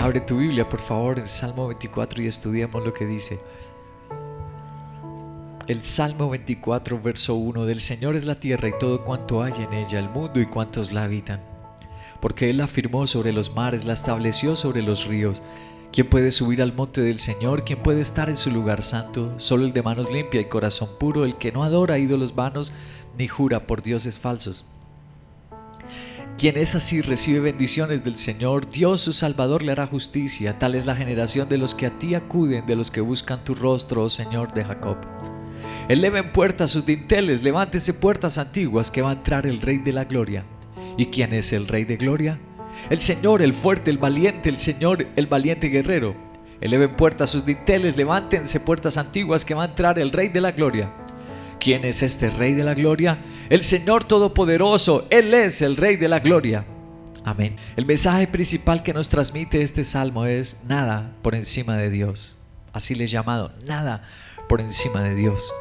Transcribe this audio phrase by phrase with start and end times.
[0.00, 3.38] Abre tu Biblia, por favor, en Salmo 24 y estudiemos lo que dice.
[5.68, 9.74] El Salmo 24, verso 1, del Señor es la tierra y todo cuanto hay en
[9.74, 11.42] ella, el mundo y cuantos la habitan.
[12.18, 15.42] Porque Él la afirmó sobre los mares, la estableció sobre los ríos.
[15.92, 17.64] ¿Quién puede subir al monte del Señor?
[17.64, 19.38] ¿Quién puede estar en su lugar santo?
[19.38, 22.72] Solo el de manos limpia y corazón puro, el que no adora ídolos vanos
[23.18, 24.64] ni jura por dioses falsos.
[26.40, 30.58] Quien es así recibe bendiciones del Señor, Dios su Salvador le hará justicia.
[30.58, 33.54] Tal es la generación de los que a ti acuden, de los que buscan tu
[33.54, 34.96] rostro, oh Señor de Jacob.
[35.90, 40.06] Eleven puertas sus dinteles, levántese puertas antiguas, que va a entrar el Rey de la
[40.06, 40.46] Gloria.
[40.96, 42.40] ¿Y quién es el Rey de Gloria?
[42.88, 46.16] El Señor, el fuerte, el valiente, el Señor, el valiente guerrero.
[46.62, 50.52] Eleven puertas sus dinteles, levántense puertas antiguas, que va a entrar el Rey de la
[50.52, 50.90] Gloria.
[51.60, 53.22] ¿Quién es este Rey de la Gloria?
[53.50, 55.06] El Señor Todopoderoso.
[55.10, 56.64] Él es el Rey de la Gloria.
[57.22, 57.54] Amén.
[57.76, 62.40] El mensaje principal que nos transmite este salmo es nada por encima de Dios.
[62.72, 64.02] Así le he llamado, nada
[64.48, 65.52] por encima de Dios.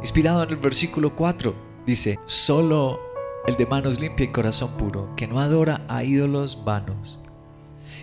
[0.00, 2.98] Inspirado en el versículo 4, dice, solo
[3.46, 7.18] el de manos limpia y corazón puro, que no adora a ídolos vanos.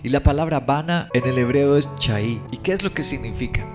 [0.03, 2.39] Y la palabra vana en el hebreo es chai.
[2.51, 3.67] ¿Y qué es lo que significa?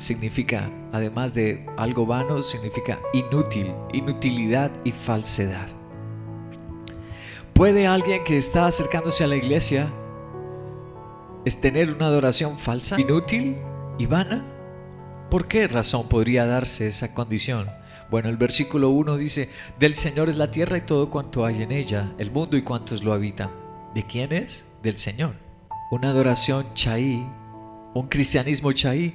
[0.00, 5.68] Significa, además de algo vano, significa inútil, inutilidad y falsedad.
[7.52, 9.86] ¿Puede alguien que está acercándose a la iglesia
[11.44, 13.58] es tener una adoración falsa, inútil
[13.98, 14.46] y vana?
[15.30, 17.68] ¿Por qué razón podría darse esa condición?
[18.10, 21.70] Bueno, el versículo 1 dice, del Señor es la tierra y todo cuanto hay en
[21.70, 23.50] ella, el mundo y cuantos lo habitan.
[23.94, 24.70] ¿De quién es?
[24.82, 25.34] Del Señor.
[25.90, 27.24] Una adoración chaí,
[27.94, 29.14] un cristianismo chaí,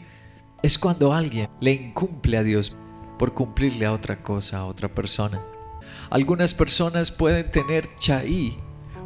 [0.62, 2.78] es cuando alguien le incumple a Dios
[3.18, 5.42] por cumplirle a otra cosa, a otra persona.
[6.10, 8.58] Algunas personas pueden tener chaí,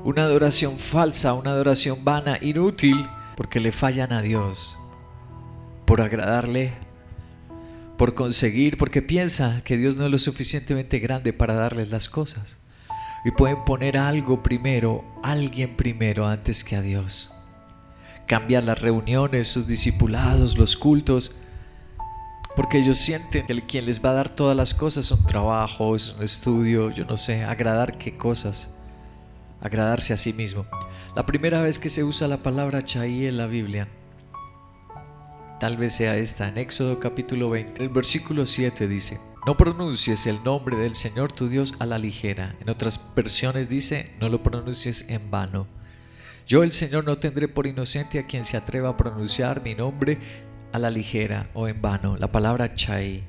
[0.04, 4.80] una adoración falsa, una adoración vana, inútil, porque le fallan a Dios,
[5.86, 6.74] por agradarle,
[7.98, 12.58] por conseguir, porque piensa que Dios no es lo suficientemente grande para darles las cosas.
[13.26, 17.34] Y pueden poner algo primero, alguien primero antes que a Dios.
[18.30, 21.40] Cambiar las reuniones, sus discipulados, los cultos,
[22.56, 25.26] porque ellos sienten que el quien les va a dar todas las cosas es un
[25.26, 28.76] trabajo, es un estudio, yo no sé, agradar qué cosas,
[29.62, 30.68] agradarse a sí mismo.
[31.16, 33.88] La primera vez que se usa la palabra chaí en la Biblia,
[35.60, 40.44] tal vez sea esta, en Éxodo capítulo 20, el versículo 7 dice, no pronuncies el
[40.44, 42.56] nombre del Señor tu Dios a la ligera.
[42.60, 45.79] En otras versiones dice, no lo pronuncies en vano.
[46.50, 50.18] Yo el Señor no tendré por inocente a quien se atreva a pronunciar mi nombre
[50.72, 52.18] a la ligera o en vano.
[52.18, 53.24] La palabra chai.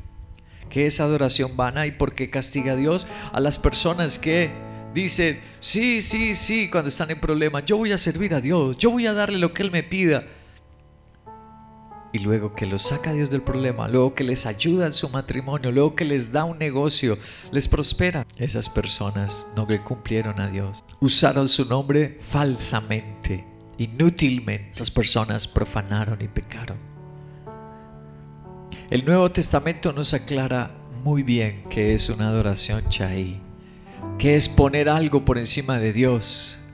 [0.71, 4.51] ¿Qué es adoración vana y por qué castiga a Dios a las personas que
[4.95, 8.91] dicen, sí, sí, sí, cuando están en problemas, yo voy a servir a Dios, yo
[8.91, 10.25] voy a darle lo que Él me pida?
[12.13, 15.71] Y luego que los saca Dios del problema, luego que les ayuda en su matrimonio,
[15.71, 17.17] luego que les da un negocio,
[17.53, 18.27] les prospera.
[18.37, 20.85] Esas personas no le cumplieron a Dios.
[21.01, 23.47] Usaron su nombre falsamente,
[23.79, 24.71] inútilmente.
[24.73, 26.79] Esas personas profanaron y pecaron.
[28.91, 33.41] El Nuevo Testamento nos aclara muy bien qué es una adoración chai,
[34.19, 36.65] qué es poner algo por encima de Dios.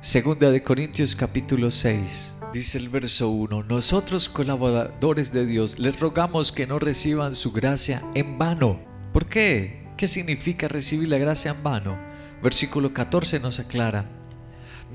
[0.00, 6.52] Segunda de Corintios capítulo 6, dice el verso 1, nosotros colaboradores de Dios les rogamos
[6.52, 8.80] que no reciban su gracia en vano.
[9.12, 9.84] ¿Por qué?
[9.98, 11.98] ¿Qué significa recibir la gracia en vano?
[12.42, 14.06] Versículo 14 nos aclara,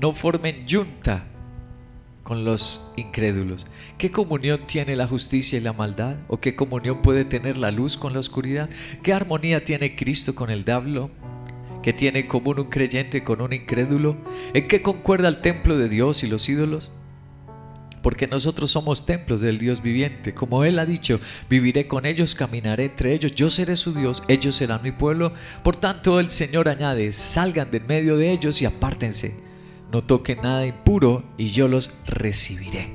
[0.00, 1.24] no formen yunta
[2.24, 3.68] con los incrédulos.
[3.96, 6.16] ¿Qué comunión tiene la justicia y la maldad?
[6.26, 8.70] ¿O qué comunión puede tener la luz con la oscuridad?
[9.04, 11.12] ¿Qué armonía tiene Cristo con el diablo?
[11.80, 14.16] ¿Qué tiene común un creyente con un incrédulo?
[14.52, 16.90] ¿En qué concuerda el templo de Dios y los ídolos?
[18.02, 20.34] Porque nosotros somos templos del Dios viviente.
[20.34, 24.54] Como Él ha dicho, viviré con ellos, caminaré entre ellos, yo seré su Dios, ellos
[24.56, 25.32] serán mi pueblo.
[25.62, 29.52] Por tanto, el Señor añade, salgan de en medio de ellos y apártense
[29.92, 32.88] no toquen nada impuro y yo los recibiré.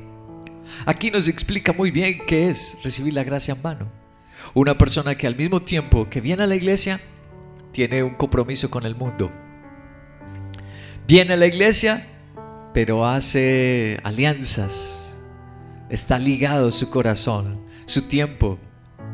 [0.88, 3.92] Aquí nos explica muy bien qué es recibir la gracia en vano.
[4.56, 7.00] Una persona que al mismo tiempo que viene a la iglesia,
[7.72, 9.32] tiene un compromiso con el mundo.
[11.08, 12.08] Viene a la iglesia,
[12.78, 15.20] pero hace alianzas
[15.90, 18.60] está ligado su corazón, su tiempo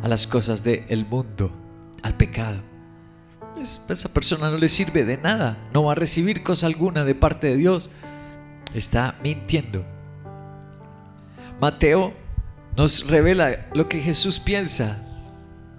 [0.01, 1.49] a las cosas del mundo,
[2.01, 2.61] al pecado.
[3.57, 7.47] esa persona no le sirve de nada, no va a recibir cosa alguna de parte
[7.47, 7.91] de Dios.
[8.75, 9.85] Está mintiendo.
[11.61, 12.13] Mateo
[12.75, 15.12] nos revela lo que Jesús piensa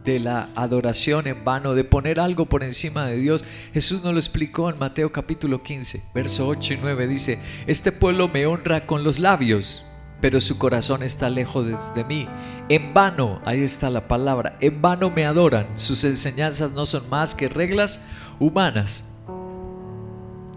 [0.05, 3.45] de la adoración en vano, de poner algo por encima de Dios.
[3.73, 7.06] Jesús nos lo explicó en Mateo capítulo 15, verso 8 y 9.
[7.06, 9.87] Dice, este pueblo me honra con los labios,
[10.21, 12.29] pero su corazón está lejos de mí.
[12.69, 15.79] En vano, ahí está la palabra, en vano me adoran.
[15.79, 18.06] Sus enseñanzas no son más que reglas
[18.39, 19.11] humanas.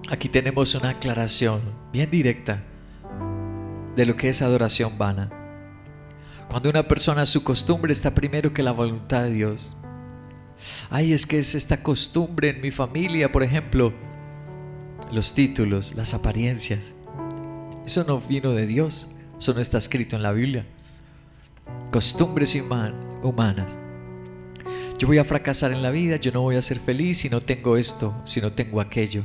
[0.09, 1.61] Aquí tenemos una aclaración
[1.91, 2.63] bien directa
[3.95, 5.36] de lo que es adoración vana.
[6.49, 9.77] Cuando una persona su costumbre está primero que la voluntad de Dios.
[10.89, 13.93] Ay, es que es esta costumbre en mi familia, por ejemplo,
[15.11, 16.95] los títulos, las apariencias.
[17.85, 20.65] Eso no vino de Dios, eso no está escrito en la Biblia.
[21.91, 22.55] Costumbres
[23.23, 23.77] humanas.
[24.97, 27.41] Yo voy a fracasar en la vida, yo no voy a ser feliz si no
[27.41, 29.23] tengo esto, si no tengo aquello.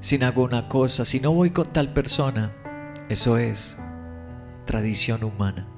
[0.00, 2.52] Si no hago una cosa, si no voy con tal persona.
[3.08, 3.80] Eso es
[4.66, 5.71] tradición humana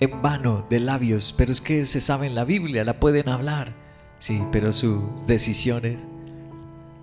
[0.00, 3.74] en vano de labios, pero es que se sabe en la Biblia, la pueden hablar,
[4.18, 6.08] sí, pero sus decisiones,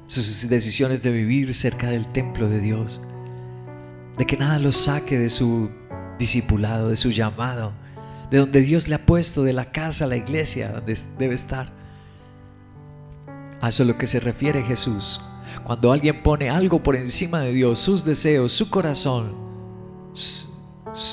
[0.08, 3.08] sus decisiones de vivir cerca del templo de Dios,
[4.18, 5.72] de que nada los saque de su
[6.20, 7.74] discipulado, de su llamado,
[8.30, 11.74] de donde Dios le ha puesto, de la casa, la iglesia, donde debe estar.
[13.62, 15.22] A eso es lo que se refiere Jesús.
[15.64, 19.36] Cuando alguien pone algo por encima de Dios, sus deseos, su corazón,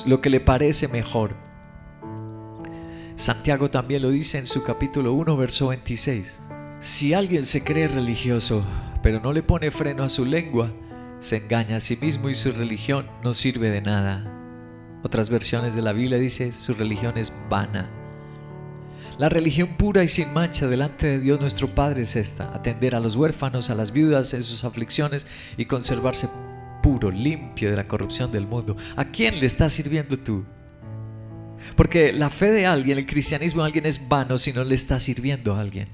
[0.07, 1.48] lo que le parece mejor,
[3.19, 6.41] Santiago también lo dice en su capítulo 1, verso 26.
[6.79, 8.65] Si alguien se cree religioso,
[9.03, 10.73] pero no le pone freno a su lengua,
[11.19, 14.33] se engaña a sí mismo y su religión no sirve de nada.
[15.03, 17.91] Otras versiones de la Biblia dice su religión es vana.
[19.19, 23.01] La religión pura y sin mancha delante de Dios nuestro Padre es esta, atender a
[23.01, 25.27] los huérfanos, a las viudas en sus aflicciones
[25.57, 26.29] y conservarse
[26.85, 28.77] puro, limpio de la corrupción del mundo.
[28.95, 30.45] ¿A quién le estás sirviendo tú?
[31.77, 34.99] Porque la fe de alguien, el cristianismo de alguien es vano si no le está
[34.99, 35.89] sirviendo a alguien.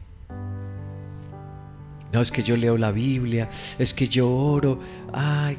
[2.13, 4.79] No es que yo leo la Biblia, es que yo oro.
[5.13, 5.59] Ay,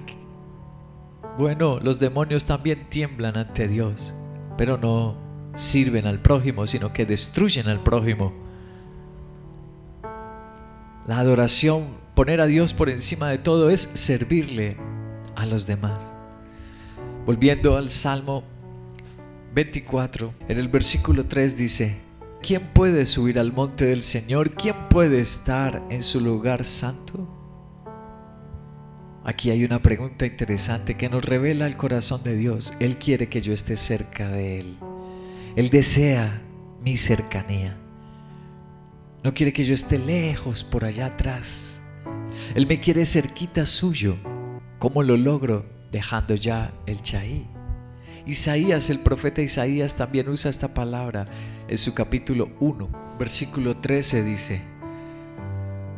[1.38, 4.16] bueno, los demonios también tiemblan ante Dios,
[4.58, 5.18] pero no
[5.54, 8.34] sirven al prójimo, sino que destruyen al prójimo.
[11.06, 14.78] La adoración, poner a Dios por encima de todo, es servirle
[15.36, 16.14] a los demás.
[17.26, 18.44] Volviendo al Salmo
[19.56, 21.96] 24, en el versículo 3 dice,
[22.42, 24.52] ¿quién puede subir al monte del Señor?
[24.54, 27.26] ¿Quién puede estar en su lugar santo?
[29.24, 32.74] Aquí hay una pregunta interesante que nos revela el corazón de Dios.
[32.82, 34.78] Él quiere que yo esté cerca de Él.
[35.56, 36.42] Él desea
[36.84, 37.78] mi cercanía.
[39.24, 41.82] No quiere que yo esté lejos por allá atrás.
[42.56, 44.18] Él me quiere cerquita suyo.
[44.80, 45.66] ¿Cómo lo logro?
[45.94, 47.55] Dejando ya el chaí
[48.26, 51.28] Isaías, el profeta Isaías también usa esta palabra
[51.68, 54.76] en su capítulo 1, versículo 13 dice,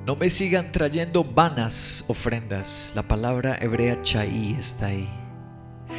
[0.08, 2.94] no me sigan trayendo vanas ofrendas.
[2.96, 5.10] La palabra hebrea chaí está ahí.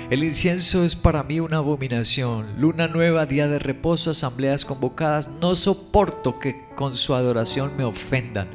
[0.09, 2.59] El incienso es para mí una abominación.
[2.59, 5.29] Luna nueva, día de reposo, asambleas convocadas.
[5.43, 8.49] No soporto que con su adoración me ofendan.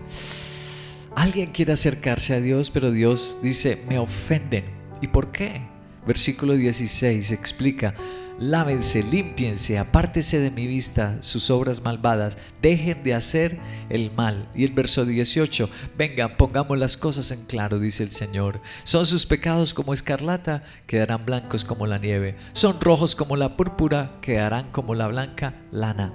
[1.16, 4.66] Alguien quiere acercarse a Dios, pero Dios dice, me ofenden.
[5.02, 5.73] ¿Y por qué?
[6.06, 7.96] Versículo 16 explica,
[8.38, 13.58] lávense, límpiense, apártese de mi vista sus obras malvadas, dejen de hacer
[13.90, 14.50] el mal.
[14.54, 18.62] Y el verso 18, vengan, pongamos las cosas en claro, dice el Señor.
[18.84, 22.36] Son sus pecados como escarlata, quedarán blancos como la nieve.
[22.54, 26.14] Son rojos como la púrpura, quedarán como la blanca lana.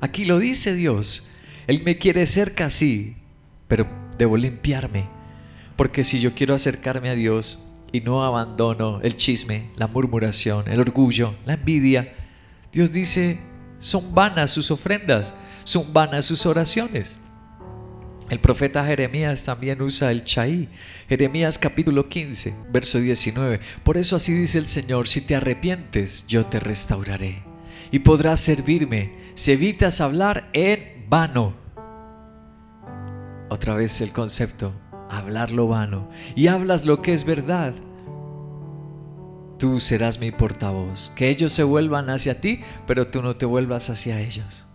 [0.00, 1.30] Aquí lo dice Dios.
[1.66, 3.16] Él me quiere cerca, sí,
[3.68, 3.86] pero
[4.18, 5.08] debo limpiarme.
[5.76, 10.80] Porque si yo quiero acercarme a Dios, y no abandono el chisme, la murmuración, el
[10.80, 12.14] orgullo, la envidia.
[12.72, 13.38] Dios dice,
[13.78, 15.34] son vanas sus ofrendas,
[15.64, 17.20] son vanas sus oraciones.
[18.30, 20.70] El profeta Jeremías también usa el chaí.
[21.06, 23.60] Jeremías capítulo 15, verso 19.
[23.84, 27.42] Por eso así dice el Señor, si te arrepientes, yo te restauraré.
[27.90, 31.54] Y podrás servirme si evitas hablar en vano.
[33.50, 34.72] Otra vez el concepto,
[35.18, 37.74] hablar lo vano y hablas lo que es verdad,
[39.58, 41.12] tú serás mi portavoz.
[41.14, 44.66] Que ellos se vuelvan hacia ti, pero tú no te vuelvas hacia ellos.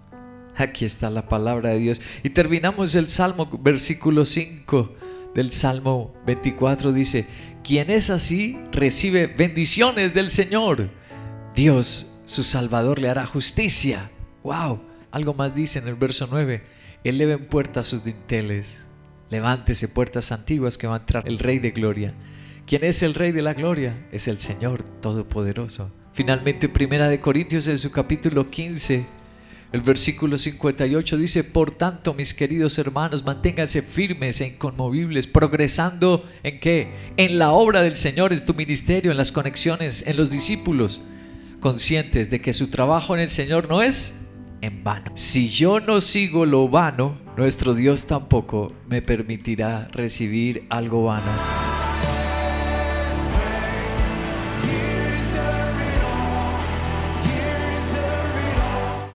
[0.55, 2.01] Aquí está la palabra de Dios.
[2.23, 4.95] Y terminamos el Salmo, versículo 5
[5.35, 7.27] del Salmo 24 dice,
[7.63, 10.89] Quien es así recibe bendiciones del Señor.
[11.53, 14.09] Dios, su Salvador, le hará justicia.
[14.43, 14.81] ¡Wow!
[15.11, 16.63] Algo más dice en el verso 9.
[17.03, 18.87] Eleven puertas sus dinteles.
[19.29, 22.13] Levántese puertas antiguas que va a entrar el Rey de Gloria.
[22.65, 24.07] ¿Quién es el Rey de la Gloria?
[24.11, 25.93] Es el Señor Todopoderoso.
[26.13, 29.05] Finalmente, Primera de Corintios en su capítulo 15,
[29.73, 36.59] el versículo 58 dice, por tanto, mis queridos hermanos, manténganse firmes e inconmovibles, progresando en
[36.61, 36.93] qué?
[37.17, 41.05] En la obra del Señor, en tu ministerio, en las conexiones, en los discípulos,
[41.59, 44.29] conscientes de que su trabajo en el Señor no es
[44.61, 45.11] en vano.
[45.15, 51.66] Si yo no sigo lo vano, nuestro Dios tampoco me permitirá recibir algo vano.